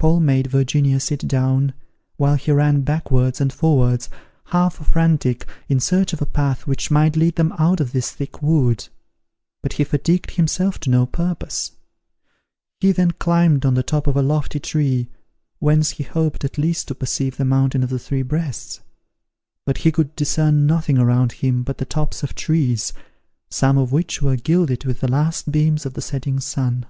[0.00, 1.74] Paul made Virginia sit down,
[2.16, 4.08] while he ran backwards and forwards,
[4.46, 8.42] half frantic, in search of a path which might lead them out of this thick
[8.42, 8.88] wood;
[9.62, 11.70] but he fatigued himself to no purpose.
[12.80, 15.06] He then climbed to the top of a lofty tree,
[15.60, 18.80] whence he hoped at least to perceive the mountain of the Three Breasts:
[19.64, 22.92] but he could discern nothing around him but the tops of trees,
[23.50, 26.86] some of which were gilded with the last beams of the setting sun.